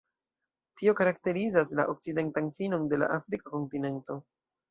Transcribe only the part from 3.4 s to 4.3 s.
kontinento.